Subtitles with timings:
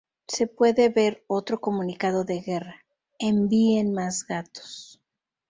[0.27, 2.83] Se puede ver otro comunicado de guerra:
[3.19, 4.99] "¡Envíen más gatos!